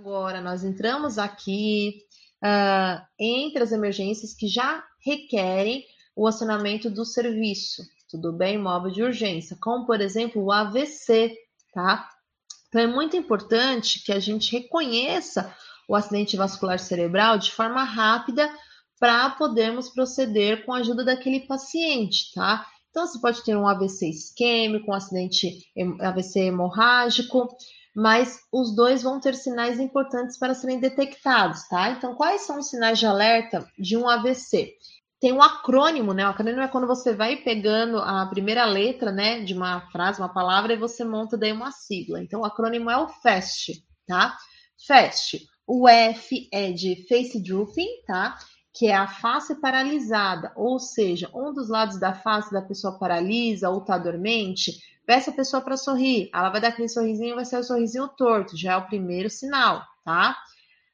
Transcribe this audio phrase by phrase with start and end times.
[0.00, 2.06] Agora, nós entramos aqui
[2.42, 5.84] uh, entre as emergências que já requerem
[6.16, 8.56] o acionamento do serviço, tudo bem?
[8.56, 11.36] Móvel de urgência, como por exemplo o AVC,
[11.74, 12.08] tá?
[12.68, 15.54] Então é muito importante que a gente reconheça
[15.86, 18.50] o acidente vascular cerebral de forma rápida
[18.98, 22.66] para podermos proceder com a ajuda daquele paciente, tá?
[22.90, 25.62] Então, você pode ter um AVC isquêmico, um acidente
[26.00, 27.48] AVC hemorrágico,
[27.94, 31.90] mas os dois vão ter sinais importantes para serem detectados, tá?
[31.90, 34.74] Então, quais são os sinais de alerta de um AVC?
[35.20, 36.26] Tem um acrônimo, né?
[36.26, 40.32] O acrônimo é quando você vai pegando a primeira letra, né, de uma frase, uma
[40.32, 42.22] palavra, e você monta daí uma sigla.
[42.22, 44.36] Então, o acrônimo é o FAST, tá?
[44.86, 45.46] FAST.
[45.66, 48.38] O F é de face drooping, tá?
[48.72, 53.68] Que é a face paralisada, ou seja, um dos lados da face da pessoa paralisa
[53.68, 56.30] ou está dormente, peça a pessoa para sorrir.
[56.32, 59.82] Ela vai dar aquele sorrisinho, vai ser o sorrisinho torto, já é o primeiro sinal,
[60.04, 60.36] tá?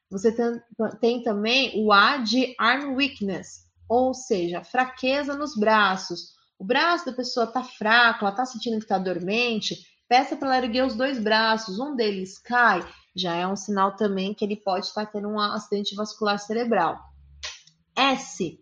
[0.09, 0.61] Você tem,
[0.99, 6.35] tem também o A de arm weakness, ou seja, fraqueza nos braços.
[6.57, 9.75] O braço da pessoa está fraco, ela está sentindo que está dormente,
[10.07, 12.83] peça para ela erguer os dois braços, um deles cai,
[13.15, 16.97] já é um sinal também que ele pode estar tendo um acidente vascular cerebral.
[17.97, 18.59] S,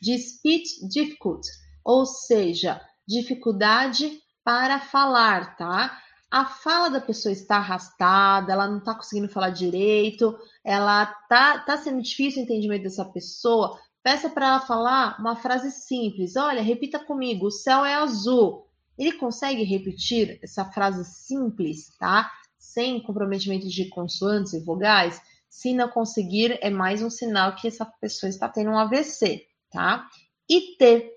[0.00, 1.46] de speech difficult,
[1.84, 6.00] ou seja, dificuldade para falar, tá?
[6.30, 11.76] A fala da pessoa está arrastada, ela não está conseguindo falar direito, ela tá, tá
[11.78, 13.78] sendo difícil o entendimento dessa pessoa.
[14.02, 16.36] Peça para ela falar uma frase simples.
[16.36, 18.66] Olha, repita comigo: o céu é azul.
[18.98, 22.30] Ele consegue repetir essa frase simples, tá?
[22.58, 25.20] Sem comprometimento de consoantes e vogais?
[25.48, 30.06] Se não conseguir, é mais um sinal que essa pessoa está tendo um AVC, tá?
[30.48, 31.10] E T,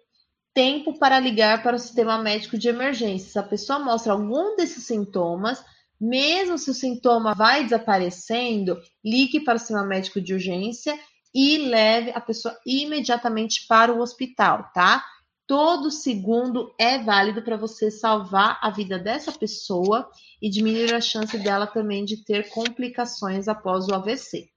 [0.53, 3.31] tempo para ligar para o sistema médico de emergência.
[3.31, 5.63] Se a pessoa mostra algum desses sintomas,
[5.99, 10.97] mesmo se o sintoma vai desaparecendo, ligue para o sistema médico de urgência
[11.33, 15.03] e leve a pessoa imediatamente para o hospital, tá?
[15.51, 20.09] Todo segundo é válido para você salvar a vida dessa pessoa
[20.41, 24.49] e diminuir a chance dela também de ter complicações após o AVC.